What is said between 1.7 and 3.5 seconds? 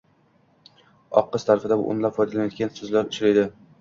o'nlab qofiyalangan so'zlar uchraydi